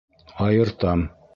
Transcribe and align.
Айыртам. 0.45 1.05